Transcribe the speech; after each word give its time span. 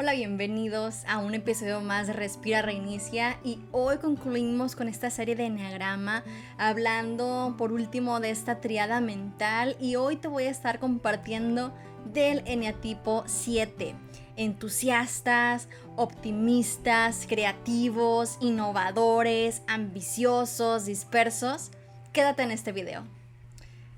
Hola, 0.00 0.12
bienvenidos 0.12 1.02
a 1.08 1.18
un 1.18 1.34
episodio 1.34 1.80
más 1.80 2.06
de 2.06 2.12
Respira 2.12 2.62
Reinicia 2.62 3.40
y 3.42 3.58
hoy 3.72 3.98
concluimos 3.98 4.76
con 4.76 4.86
esta 4.86 5.10
serie 5.10 5.34
de 5.34 5.46
Enneagrama 5.46 6.22
hablando 6.56 7.56
por 7.58 7.72
último 7.72 8.20
de 8.20 8.30
esta 8.30 8.60
triada 8.60 9.00
mental 9.00 9.76
y 9.80 9.96
hoy 9.96 10.14
te 10.14 10.28
voy 10.28 10.44
a 10.44 10.50
estar 10.50 10.78
compartiendo 10.78 11.74
del 12.12 12.44
eneatipo 12.46 13.24
7. 13.26 13.96
Entusiastas, 14.36 15.68
optimistas, 15.96 17.26
creativos, 17.28 18.38
innovadores, 18.40 19.62
ambiciosos, 19.66 20.86
dispersos. 20.86 21.72
Quédate 22.12 22.44
en 22.44 22.52
este 22.52 22.70
video. 22.70 23.02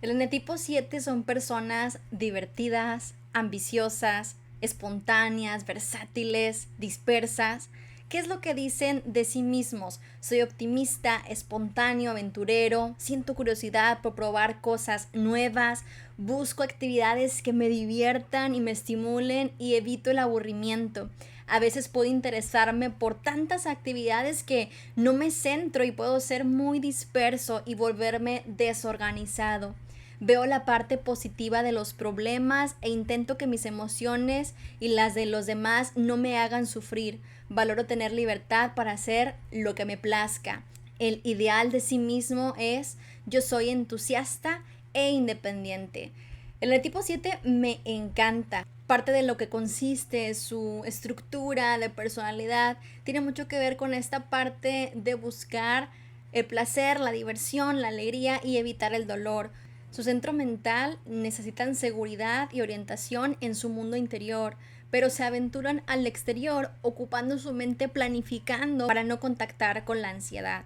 El 0.00 0.12
eneatipo 0.12 0.56
7 0.56 0.98
son 1.02 1.24
personas 1.24 1.98
divertidas, 2.10 3.12
ambiciosas, 3.34 4.36
espontáneas, 4.60 5.66
versátiles, 5.66 6.68
dispersas. 6.78 7.70
¿Qué 8.08 8.18
es 8.18 8.26
lo 8.26 8.40
que 8.40 8.54
dicen 8.54 9.02
de 9.06 9.24
sí 9.24 9.42
mismos? 9.42 10.00
Soy 10.20 10.42
optimista, 10.42 11.22
espontáneo, 11.28 12.10
aventurero, 12.10 12.96
siento 12.98 13.34
curiosidad 13.34 14.00
por 14.02 14.16
probar 14.16 14.60
cosas 14.60 15.08
nuevas, 15.12 15.84
busco 16.16 16.64
actividades 16.64 17.40
que 17.40 17.52
me 17.52 17.68
diviertan 17.68 18.56
y 18.56 18.60
me 18.60 18.72
estimulen 18.72 19.52
y 19.58 19.76
evito 19.76 20.10
el 20.10 20.18
aburrimiento. 20.18 21.08
A 21.46 21.58
veces 21.58 21.88
puedo 21.88 22.10
interesarme 22.10 22.90
por 22.90 23.20
tantas 23.20 23.66
actividades 23.66 24.42
que 24.42 24.70
no 24.96 25.12
me 25.12 25.30
centro 25.30 25.84
y 25.84 25.92
puedo 25.92 26.18
ser 26.20 26.44
muy 26.44 26.80
disperso 26.80 27.62
y 27.64 27.74
volverme 27.74 28.42
desorganizado. 28.46 29.74
Veo 30.20 30.44
la 30.44 30.66
parte 30.66 30.98
positiva 30.98 31.62
de 31.62 31.72
los 31.72 31.94
problemas 31.94 32.76
e 32.82 32.90
intento 32.90 33.38
que 33.38 33.46
mis 33.46 33.64
emociones 33.64 34.54
y 34.78 34.88
las 34.88 35.14
de 35.14 35.24
los 35.24 35.46
demás 35.46 35.92
no 35.96 36.18
me 36.18 36.38
hagan 36.38 36.66
sufrir. 36.66 37.20
Valoro 37.48 37.86
tener 37.86 38.12
libertad 38.12 38.72
para 38.74 38.92
hacer 38.92 39.34
lo 39.50 39.74
que 39.74 39.86
me 39.86 39.96
plazca. 39.96 40.62
El 40.98 41.22
ideal 41.24 41.72
de 41.72 41.80
sí 41.80 41.96
mismo 41.98 42.54
es 42.58 42.98
yo 43.24 43.40
soy 43.40 43.70
entusiasta 43.70 44.62
e 44.92 45.10
independiente. 45.10 46.12
El 46.60 46.78
tipo 46.82 47.00
7 47.00 47.38
me 47.42 47.80
encanta. 47.86 48.66
Parte 48.86 49.12
de 49.12 49.22
lo 49.22 49.38
que 49.38 49.48
consiste 49.48 50.34
su 50.34 50.82
estructura 50.84 51.78
de 51.78 51.88
personalidad 51.88 52.76
tiene 53.04 53.22
mucho 53.22 53.48
que 53.48 53.58
ver 53.58 53.78
con 53.78 53.94
esta 53.94 54.28
parte 54.28 54.92
de 54.94 55.14
buscar 55.14 55.88
el 56.32 56.44
placer, 56.44 57.00
la 57.00 57.12
diversión, 57.12 57.80
la 57.80 57.88
alegría 57.88 58.42
y 58.44 58.58
evitar 58.58 58.92
el 58.92 59.06
dolor. 59.06 59.50
Su 59.90 60.04
centro 60.04 60.32
mental 60.32 60.98
necesitan 61.04 61.74
seguridad 61.74 62.48
y 62.52 62.60
orientación 62.60 63.36
en 63.40 63.54
su 63.54 63.68
mundo 63.68 63.96
interior, 63.96 64.56
pero 64.90 65.10
se 65.10 65.24
aventuran 65.24 65.82
al 65.86 66.06
exterior 66.06 66.70
ocupando 66.82 67.38
su 67.38 67.52
mente 67.52 67.88
planificando 67.88 68.86
para 68.86 69.02
no 69.02 69.18
contactar 69.18 69.84
con 69.84 70.00
la 70.00 70.10
ansiedad. 70.10 70.64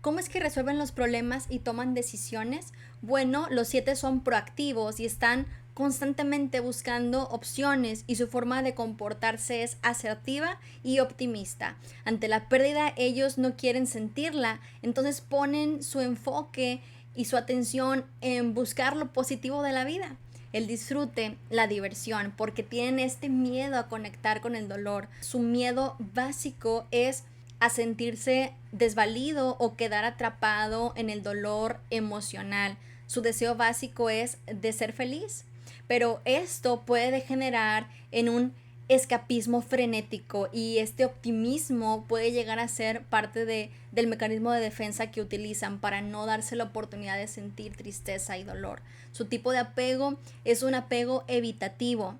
¿Cómo 0.00 0.18
es 0.18 0.28
que 0.28 0.40
resuelven 0.40 0.76
los 0.76 0.92
problemas 0.92 1.46
y 1.48 1.60
toman 1.60 1.94
decisiones? 1.94 2.72
Bueno, 3.00 3.46
los 3.48 3.68
siete 3.68 3.96
son 3.96 4.22
proactivos 4.22 5.00
y 5.00 5.06
están 5.06 5.46
constantemente 5.72 6.60
buscando 6.60 7.28
opciones 7.28 8.04
y 8.06 8.16
su 8.16 8.28
forma 8.28 8.62
de 8.62 8.74
comportarse 8.74 9.62
es 9.62 9.76
asertiva 9.82 10.58
y 10.82 11.00
optimista. 11.00 11.76
Ante 12.04 12.28
la 12.28 12.48
pérdida 12.48 12.92
ellos 12.96 13.38
no 13.38 13.56
quieren 13.56 13.86
sentirla, 13.86 14.60
entonces 14.82 15.20
ponen 15.20 15.82
su 15.82 16.00
enfoque 16.00 16.82
y 17.14 17.26
su 17.26 17.36
atención 17.36 18.04
en 18.20 18.54
buscar 18.54 18.96
lo 18.96 19.12
positivo 19.12 19.62
de 19.62 19.72
la 19.72 19.84
vida, 19.84 20.16
el 20.52 20.66
disfrute, 20.66 21.36
la 21.50 21.66
diversión, 21.66 22.32
porque 22.36 22.62
tienen 22.62 22.98
este 22.98 23.28
miedo 23.28 23.78
a 23.78 23.88
conectar 23.88 24.40
con 24.40 24.54
el 24.54 24.68
dolor. 24.68 25.08
Su 25.20 25.40
miedo 25.40 25.96
básico 25.98 26.86
es 26.90 27.24
a 27.60 27.70
sentirse 27.70 28.52
desvalido 28.72 29.56
o 29.58 29.76
quedar 29.76 30.04
atrapado 30.04 30.92
en 30.96 31.10
el 31.10 31.22
dolor 31.22 31.80
emocional. 31.90 32.76
Su 33.06 33.20
deseo 33.20 33.54
básico 33.54 34.10
es 34.10 34.38
de 34.46 34.72
ser 34.72 34.92
feliz, 34.92 35.44
pero 35.86 36.20
esto 36.24 36.82
puede 36.82 37.10
degenerar 37.10 37.88
en 38.10 38.28
un 38.28 38.54
escapismo 38.88 39.62
frenético 39.62 40.48
y 40.52 40.78
este 40.78 41.04
optimismo 41.04 42.04
puede 42.06 42.32
llegar 42.32 42.58
a 42.58 42.68
ser 42.68 43.02
parte 43.04 43.44
de, 43.46 43.70
del 43.92 44.06
mecanismo 44.06 44.52
de 44.52 44.60
defensa 44.60 45.10
que 45.10 45.22
utilizan 45.22 45.78
para 45.78 46.02
no 46.02 46.26
darse 46.26 46.54
la 46.54 46.64
oportunidad 46.64 47.16
de 47.16 47.26
sentir 47.26 47.76
tristeza 47.76 48.36
y 48.36 48.44
dolor. 48.44 48.82
Su 49.12 49.24
tipo 49.24 49.52
de 49.52 49.58
apego 49.58 50.18
es 50.44 50.62
un 50.62 50.74
apego 50.74 51.24
evitativo. 51.28 52.16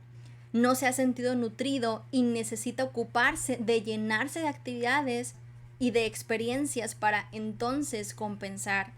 No 0.53 0.75
se 0.75 0.87
ha 0.87 0.93
sentido 0.93 1.35
nutrido 1.35 2.05
y 2.11 2.23
necesita 2.23 2.85
ocuparse 2.85 3.59
de 3.59 3.83
llenarse 3.83 4.41
de 4.41 4.49
actividades 4.49 5.35
y 5.79 5.91
de 5.91 6.07
experiencias 6.07 6.95
para 6.95 7.29
entonces 7.33 8.15
compensar. 8.15 8.93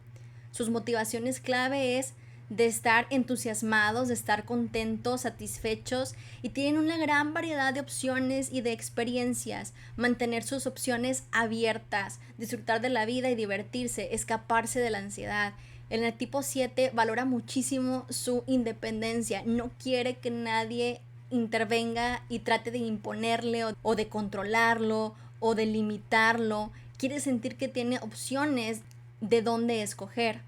Sus 0.52 0.70
motivaciones 0.70 1.40
clave 1.40 1.98
es 1.98 2.14
de 2.48 2.66
estar 2.66 3.06
entusiasmados, 3.10 4.08
de 4.08 4.14
estar 4.14 4.44
contentos, 4.44 5.22
satisfechos 5.22 6.14
y 6.42 6.50
tienen 6.50 6.78
una 6.80 6.96
gran 6.96 7.34
variedad 7.34 7.74
de 7.74 7.80
opciones 7.80 8.52
y 8.52 8.60
de 8.60 8.72
experiencias. 8.72 9.74
Mantener 9.96 10.44
sus 10.44 10.66
opciones 10.66 11.24
abiertas, 11.32 12.20
disfrutar 12.38 12.80
de 12.80 12.90
la 12.90 13.04
vida 13.04 13.30
y 13.30 13.34
divertirse, 13.34 14.14
escaparse 14.14 14.80
de 14.80 14.90
la 14.90 14.98
ansiedad. 14.98 15.54
El 15.90 16.12
tipo 16.14 16.42
7 16.42 16.90
valora 16.94 17.24
muchísimo 17.24 18.06
su 18.10 18.42
independencia, 18.46 19.42
no 19.44 19.70
quiere 19.78 20.16
que 20.16 20.30
nadie 20.30 21.00
intervenga 21.30 22.22
y 22.28 22.40
trate 22.40 22.70
de 22.70 22.78
imponerle 22.78 23.64
o, 23.64 23.72
o 23.82 23.94
de 23.94 24.08
controlarlo 24.08 25.14
o 25.40 25.54
de 25.54 25.66
limitarlo. 25.66 26.72
Quiere 26.96 27.20
sentir 27.20 27.56
que 27.56 27.68
tiene 27.68 27.98
opciones 28.00 28.80
de 29.20 29.42
dónde 29.42 29.82
escoger. 29.82 30.40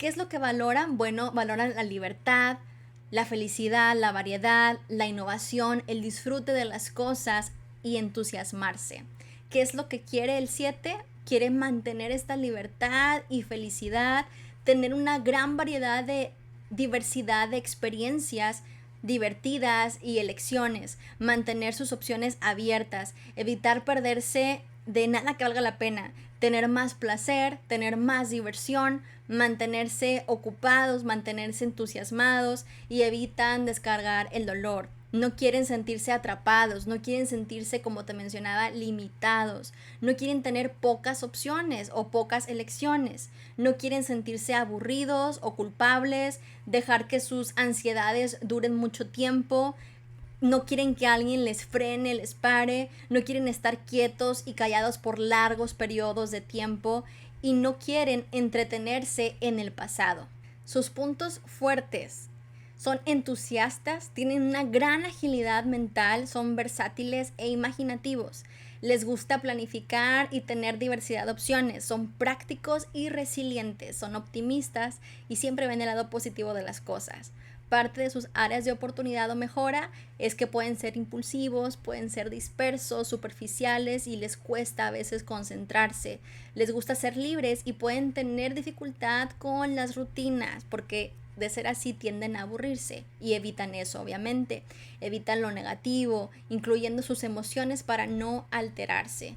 ¿Qué 0.00 0.08
es 0.08 0.16
lo 0.16 0.30
que 0.30 0.38
valoran? 0.38 0.96
Bueno, 0.96 1.30
valoran 1.32 1.74
la 1.76 1.82
libertad, 1.82 2.56
la 3.10 3.26
felicidad, 3.26 3.94
la 3.94 4.12
variedad, 4.12 4.78
la 4.88 5.06
innovación, 5.06 5.82
el 5.88 6.00
disfrute 6.00 6.52
de 6.52 6.64
las 6.64 6.90
cosas 6.90 7.52
y 7.82 7.98
entusiasmarse. 7.98 9.04
¿Qué 9.50 9.60
es 9.60 9.74
lo 9.74 9.90
que 9.90 10.00
quiere 10.00 10.38
el 10.38 10.48
7? 10.48 10.96
Quiere 11.26 11.50
mantener 11.50 12.12
esta 12.12 12.36
libertad 12.36 13.20
y 13.28 13.42
felicidad, 13.42 14.24
tener 14.64 14.94
una 14.94 15.18
gran 15.18 15.58
variedad 15.58 16.02
de 16.02 16.32
diversidad 16.70 17.50
de 17.50 17.58
experiencias 17.58 18.62
divertidas 19.02 19.98
y 20.00 20.16
elecciones, 20.16 20.96
mantener 21.18 21.74
sus 21.74 21.92
opciones 21.92 22.38
abiertas, 22.40 23.12
evitar 23.36 23.84
perderse 23.84 24.62
de 24.86 25.08
nada 25.08 25.36
que 25.36 25.44
valga 25.44 25.60
la 25.60 25.76
pena, 25.76 26.14
tener 26.40 26.66
más 26.68 26.94
placer, 26.94 27.58
tener 27.68 27.96
más 27.96 28.30
diversión, 28.30 29.02
mantenerse 29.28 30.24
ocupados, 30.26 31.04
mantenerse 31.04 31.64
entusiasmados 31.64 32.64
y 32.88 33.02
evitan 33.02 33.66
descargar 33.66 34.28
el 34.32 34.46
dolor. 34.46 34.88
No 35.12 35.34
quieren 35.34 35.66
sentirse 35.66 36.12
atrapados, 36.12 36.86
no 36.86 37.02
quieren 37.02 37.26
sentirse, 37.26 37.82
como 37.82 38.04
te 38.04 38.14
mencionaba, 38.14 38.70
limitados, 38.70 39.72
no 40.00 40.16
quieren 40.16 40.42
tener 40.42 40.72
pocas 40.72 41.24
opciones 41.24 41.90
o 41.92 42.08
pocas 42.08 42.48
elecciones, 42.48 43.30
no 43.56 43.76
quieren 43.76 44.04
sentirse 44.04 44.54
aburridos 44.54 45.40
o 45.42 45.56
culpables, 45.56 46.40
dejar 46.64 47.08
que 47.08 47.18
sus 47.18 47.52
ansiedades 47.56 48.38
duren 48.40 48.74
mucho 48.76 49.08
tiempo, 49.08 49.74
no 50.40 50.64
quieren 50.64 50.94
que 50.94 51.06
alguien 51.06 51.44
les 51.44 51.64
frene, 51.64 52.14
les 52.14 52.34
pare, 52.34 52.90
no 53.08 53.22
quieren 53.22 53.48
estar 53.48 53.78
quietos 53.78 54.42
y 54.46 54.54
callados 54.54 54.98
por 54.98 55.18
largos 55.18 55.74
periodos 55.74 56.30
de 56.30 56.40
tiempo 56.40 57.04
y 57.42 57.52
no 57.52 57.78
quieren 57.78 58.24
entretenerse 58.32 59.36
en 59.40 59.58
el 59.58 59.72
pasado. 59.72 60.28
Sus 60.64 60.90
puntos 60.90 61.40
fuertes 61.46 62.28
son 62.76 63.00
entusiastas, 63.04 64.10
tienen 64.14 64.42
una 64.42 64.64
gran 64.64 65.04
agilidad 65.04 65.64
mental, 65.64 66.26
son 66.26 66.56
versátiles 66.56 67.32
e 67.36 67.48
imaginativos. 67.48 68.44
Les 68.80 69.04
gusta 69.04 69.42
planificar 69.42 70.28
y 70.30 70.40
tener 70.40 70.78
diversidad 70.78 71.26
de 71.26 71.32
opciones, 71.32 71.84
son 71.84 72.12
prácticos 72.12 72.86
y 72.94 73.10
resilientes, 73.10 73.96
son 73.96 74.16
optimistas 74.16 75.00
y 75.28 75.36
siempre 75.36 75.66
ven 75.66 75.82
el 75.82 75.88
lado 75.88 76.08
positivo 76.08 76.54
de 76.54 76.62
las 76.62 76.80
cosas 76.80 77.32
parte 77.70 78.02
de 78.02 78.10
sus 78.10 78.28
áreas 78.34 78.66
de 78.66 78.72
oportunidad 78.72 79.30
o 79.30 79.36
mejora 79.36 79.90
es 80.18 80.34
que 80.34 80.46
pueden 80.46 80.76
ser 80.76 80.98
impulsivos, 80.98 81.78
pueden 81.78 82.10
ser 82.10 82.28
dispersos, 82.28 83.08
superficiales 83.08 84.06
y 84.06 84.16
les 84.16 84.36
cuesta 84.36 84.88
a 84.88 84.90
veces 84.90 85.22
concentrarse. 85.22 86.18
Les 86.54 86.72
gusta 86.72 86.94
ser 86.94 87.16
libres 87.16 87.62
y 87.64 87.72
pueden 87.72 88.12
tener 88.12 88.54
dificultad 88.54 89.30
con 89.38 89.76
las 89.76 89.96
rutinas 89.96 90.66
porque 90.68 91.12
de 91.36 91.48
ser 91.48 91.68
así 91.68 91.92
tienden 91.92 92.36
a 92.36 92.42
aburrirse 92.42 93.04
y 93.20 93.32
evitan 93.32 93.74
eso, 93.74 94.02
obviamente. 94.02 94.62
Evitan 95.00 95.40
lo 95.40 95.52
negativo, 95.52 96.30
incluyendo 96.48 97.02
sus 97.02 97.24
emociones 97.24 97.82
para 97.82 98.06
no 98.06 98.46
alterarse. 98.50 99.36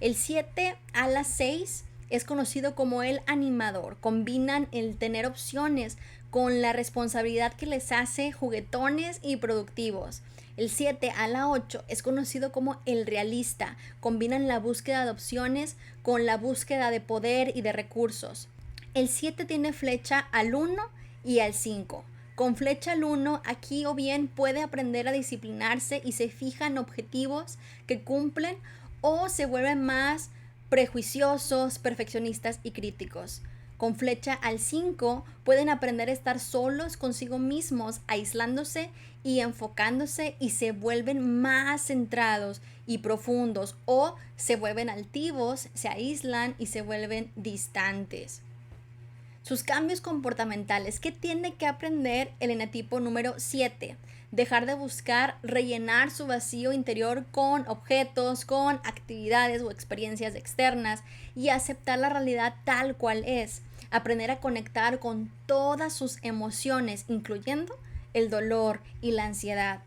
El 0.00 0.16
7 0.16 0.76
a 0.94 1.06
las 1.06 1.28
6 1.28 1.84
es 2.14 2.24
conocido 2.24 2.74
como 2.74 3.02
el 3.02 3.20
animador. 3.26 3.96
Combinan 4.00 4.68
el 4.72 4.96
tener 4.96 5.26
opciones 5.26 5.98
con 6.30 6.60
la 6.60 6.72
responsabilidad 6.72 7.52
que 7.52 7.66
les 7.66 7.92
hace 7.92 8.32
juguetones 8.32 9.20
y 9.22 9.36
productivos. 9.36 10.22
El 10.56 10.70
7 10.70 11.10
a 11.16 11.26
la 11.26 11.48
8 11.48 11.84
es 11.88 12.02
conocido 12.02 12.52
como 12.52 12.80
el 12.86 13.06
realista. 13.06 13.76
Combinan 14.00 14.46
la 14.46 14.60
búsqueda 14.60 15.04
de 15.04 15.10
opciones 15.10 15.76
con 16.02 16.26
la 16.26 16.36
búsqueda 16.36 16.90
de 16.90 17.00
poder 17.00 17.52
y 17.56 17.62
de 17.62 17.72
recursos. 17.72 18.48
El 18.94 19.08
7 19.08 19.44
tiene 19.44 19.72
flecha 19.72 20.20
al 20.30 20.54
1 20.54 20.74
y 21.24 21.40
al 21.40 21.54
5. 21.54 22.04
Con 22.36 22.56
flecha 22.56 22.92
al 22.92 23.04
1, 23.04 23.42
aquí 23.44 23.86
o 23.86 23.94
bien 23.94 24.28
puede 24.28 24.62
aprender 24.62 25.08
a 25.08 25.12
disciplinarse 25.12 26.02
y 26.04 26.12
se 26.12 26.28
fijan 26.28 26.78
objetivos 26.78 27.58
que 27.86 28.02
cumplen 28.02 28.56
o 29.00 29.28
se 29.28 29.46
vuelven 29.46 29.84
más 29.84 30.30
prejuiciosos, 30.74 31.78
perfeccionistas 31.78 32.58
y 32.64 32.72
críticos. 32.72 33.42
Con 33.76 33.94
flecha 33.94 34.32
al 34.34 34.58
5 34.58 35.24
pueden 35.44 35.68
aprender 35.68 36.08
a 36.08 36.12
estar 36.12 36.40
solos 36.40 36.96
consigo 36.96 37.38
mismos, 37.38 38.00
aislándose 38.08 38.90
y 39.22 39.38
enfocándose 39.38 40.34
y 40.40 40.50
se 40.50 40.72
vuelven 40.72 41.40
más 41.40 41.80
centrados 41.80 42.60
y 42.88 42.98
profundos 42.98 43.76
o 43.84 44.16
se 44.34 44.56
vuelven 44.56 44.90
altivos, 44.90 45.68
se 45.74 45.86
aíslan 45.86 46.56
y 46.58 46.66
se 46.66 46.82
vuelven 46.82 47.30
distantes. 47.36 48.42
Sus 49.44 49.62
cambios 49.62 50.00
comportamentales. 50.00 51.00
¿Qué 51.00 51.12
tiene 51.12 51.52
que 51.52 51.66
aprender 51.66 52.32
el 52.40 52.50
enatipo 52.50 52.98
número 52.98 53.34
7? 53.36 53.98
Dejar 54.30 54.64
de 54.64 54.72
buscar 54.72 55.36
rellenar 55.42 56.10
su 56.10 56.26
vacío 56.26 56.72
interior 56.72 57.26
con 57.30 57.68
objetos, 57.68 58.46
con 58.46 58.76
actividades 58.84 59.60
o 59.60 59.70
experiencias 59.70 60.34
externas 60.34 61.04
y 61.36 61.50
aceptar 61.50 61.98
la 61.98 62.08
realidad 62.08 62.54
tal 62.64 62.96
cual 62.96 63.22
es. 63.26 63.60
Aprender 63.90 64.30
a 64.30 64.40
conectar 64.40 64.98
con 64.98 65.30
todas 65.44 65.92
sus 65.92 66.16
emociones, 66.22 67.04
incluyendo 67.08 67.78
el 68.14 68.30
dolor 68.30 68.80
y 69.02 69.10
la 69.10 69.26
ansiedad 69.26 69.82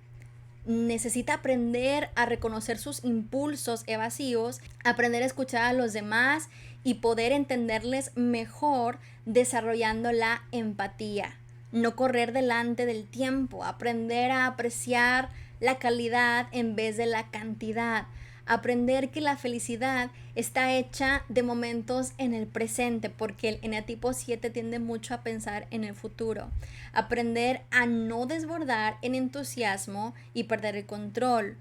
necesita 0.68 1.36
aprender 1.36 2.10
a 2.16 2.26
reconocer 2.26 2.78
sus 2.78 3.04
impulsos 3.04 3.84
evasivos, 3.88 4.62
aprender 4.84 5.24
a 5.24 5.26
escuchar 5.26 5.64
a 5.64 5.74
los 5.74 5.94
demás 5.94 6.50
y 6.84 6.96
poder 6.96 7.32
entenderles 7.32 8.12
mejor 8.16 9.00
desarrollando 9.26 10.12
la 10.12 10.44
empatía. 10.52 11.38
No 11.72 11.96
correr 11.96 12.34
delante 12.34 12.86
del 12.86 13.06
tiempo, 13.08 13.64
aprender 13.64 14.32
a 14.32 14.46
apreciar 14.46 15.30
la 15.60 15.80
calidad 15.80 16.48
en 16.52 16.76
vez 16.76 16.98
de 16.98 17.06
la 17.06 17.30
cantidad, 17.32 18.08
aprender 18.48 19.10
que 19.10 19.22
la 19.22 19.38
felicidad 19.38 20.10
está 20.36 20.74
hecha 20.74 21.24
de 21.30 21.44
momentos 21.44 22.14
en 22.18 22.34
el 22.34 22.48
presente, 22.48 23.10
porque 23.10 23.50
el 23.50 23.60
enatipo 23.62 24.14
7 24.14 24.50
tiende 24.50 24.80
mucho 24.80 25.14
a 25.14 25.22
pensar 25.22 25.68
en 25.70 25.84
el 25.84 25.94
futuro. 25.94 26.50
Aprender 26.94 27.62
a 27.72 27.86
no 27.86 28.26
desbordar 28.26 28.98
en 29.02 29.16
entusiasmo 29.16 30.14
y 30.34 30.46
perder 30.46 30.78
el 30.78 30.86
control. 30.86 31.58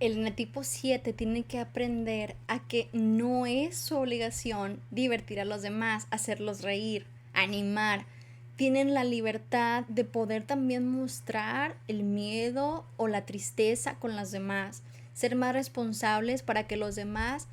El 0.00 0.18
enatipo 0.18 0.64
7 0.64 1.12
tiene 1.12 1.44
que 1.44 1.60
aprender 1.60 2.34
a 2.48 2.60
que 2.60 2.88
no 2.92 3.46
es 3.46 3.76
su 3.76 3.96
obligación 3.96 4.80
divertir 4.90 5.38
a 5.38 5.44
los 5.44 5.62
demás, 5.62 6.06
hacerlos 6.10 6.62
reír, 6.62 7.06
animar. 7.34 8.06
Tienen 8.56 8.94
la 8.94 9.04
libertad 9.04 9.84
de 9.88 10.04
poder 10.04 10.44
también 10.44 10.88
mostrar 10.88 11.76
el 11.88 12.02
miedo 12.02 12.84
o 12.96 13.06
la 13.06 13.26
tristeza 13.26 13.94
con 13.96 14.16
los 14.16 14.30
demás 14.30 14.82
ser 15.12 15.36
más 15.36 15.52
responsables 15.52 16.42
para 16.42 16.66
que 16.66 16.76
los 16.76 16.94
demás 16.94 17.48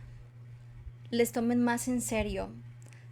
les 1.09 1.31
tomen 1.31 1.63
más 1.63 1.87
en 1.87 2.01
serio, 2.01 2.49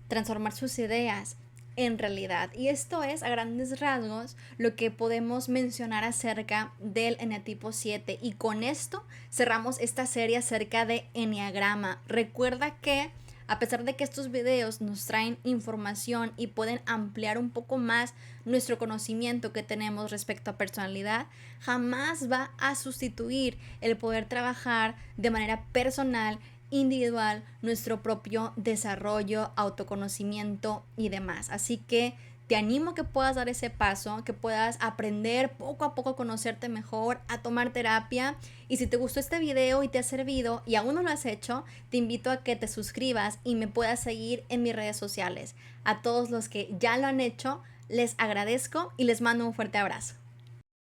transformar 0.07 0.53
sus 0.53 0.77
ideas 0.79 1.37
en 1.77 1.97
realidad. 1.99 2.51
Y 2.53 2.69
esto 2.69 3.03
es 3.03 3.23
a 3.23 3.29
grandes 3.29 3.79
rasgos 3.79 4.35
lo 4.57 4.75
que 4.75 4.91
podemos 4.91 5.47
mencionar 5.47 6.03
acerca 6.03 6.73
del 6.79 7.17
eneatipo 7.19 7.71
7. 7.71 8.19
Y 8.21 8.33
con 8.33 8.63
esto 8.63 9.05
cerramos 9.31 9.79
esta 9.79 10.05
serie 10.05 10.37
acerca 10.37 10.85
de 10.85 11.05
Enneagrama. 11.13 12.01
Recuerda 12.07 12.75
que 12.77 13.11
a 13.47 13.59
pesar 13.59 13.83
de 13.83 13.95
que 13.95 14.03
estos 14.03 14.31
videos 14.31 14.81
nos 14.81 15.05
traen 15.05 15.37
información 15.43 16.33
y 16.37 16.47
pueden 16.47 16.81
ampliar 16.85 17.37
un 17.37 17.49
poco 17.49 17.77
más 17.77 18.13
nuestro 18.45 18.77
conocimiento 18.77 19.53
que 19.53 19.63
tenemos 19.63 20.11
respecto 20.11 20.51
a 20.51 20.57
personalidad, 20.57 21.27
jamás 21.59 22.31
va 22.31 22.51
a 22.57 22.75
sustituir 22.75 23.57
el 23.81 23.97
poder 23.97 24.27
trabajar 24.27 24.95
de 25.15 25.31
manera 25.31 25.63
personal 25.71 26.39
individual 26.69 27.43
nuestro 27.61 28.03
propio 28.03 28.53
desarrollo, 28.57 29.51
autoconocimiento 29.55 30.85
y 30.97 31.09
demás. 31.09 31.49
Así 31.49 31.77
que 31.77 32.15
te 32.47 32.55
animo 32.55 32.91
a 32.91 32.95
que 32.95 33.03
puedas 33.03 33.35
dar 33.35 33.49
ese 33.49 33.69
paso, 33.69 34.23
que 34.23 34.33
puedas 34.33 34.77
aprender 34.79 35.51
poco 35.51 35.83
a 35.83 35.95
poco 35.95 36.11
a 36.11 36.15
conocerte 36.15 36.69
mejor, 36.69 37.19
a 37.27 37.41
tomar 37.41 37.73
terapia. 37.73 38.37
Y 38.69 38.77
si 38.77 38.87
te 38.87 38.97
gustó 38.97 39.19
este 39.19 39.39
video 39.39 39.83
y 39.83 39.89
te 39.89 39.99
ha 39.99 40.03
servido 40.03 40.63
y 40.65 40.75
aún 40.75 40.95
no 40.95 41.03
lo 41.03 41.09
has 41.09 41.25
hecho, 41.25 41.65
te 41.89 41.97
invito 41.97 42.31
a 42.31 42.43
que 42.43 42.55
te 42.55 42.67
suscribas 42.67 43.39
y 43.43 43.55
me 43.55 43.67
puedas 43.67 43.99
seguir 43.99 44.45
en 44.47 44.63
mis 44.63 44.75
redes 44.75 44.95
sociales. 44.95 45.55
A 45.83 46.01
todos 46.01 46.29
los 46.29 46.47
que 46.47 46.73
ya 46.79 46.97
lo 46.97 47.07
han 47.07 47.19
hecho, 47.19 47.61
les 47.89 48.15
agradezco 48.17 48.93
y 48.97 49.03
les 49.03 49.21
mando 49.21 49.45
un 49.45 49.53
fuerte 49.53 49.77
abrazo. 49.77 50.15